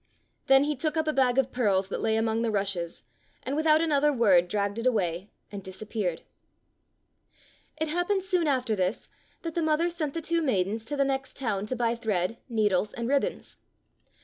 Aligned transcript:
Then 0.47 0.63
he 0.63 0.75
took 0.75 0.97
up 0.97 1.05
a 1.07 1.13
bag 1.13 1.37
of 1.37 1.51
pearls 1.51 1.89
that 1.89 2.01
lay 2.01 2.15
among 2.17 2.41
the 2.41 2.49
rushes, 2.49 3.03
and 3.43 3.55
without 3.55 3.81
another 3.81 4.11
word 4.11 4.47
dragged 4.47 4.79
it 4.79 4.87
away 4.87 5.29
and 5.51 5.61
disappeared. 5.61 6.23
It 7.77 7.87
happened 7.89 8.23
soon 8.23 8.47
after 8.47 8.75
this 8.75 9.09
that 9.43 9.53
the 9.53 9.61
mother 9.61 9.91
sent 9.91 10.15
the 10.15 10.19
two 10.23 10.41
maidens 10.41 10.85
to 10.85 10.97
the 10.97 11.05
next 11.05 11.37
town 11.37 11.67
to 11.67 11.75
buy 11.75 11.93
thread, 11.93 12.39
needles, 12.49 12.93
and 12.93 13.07
ribbons. 13.07 13.57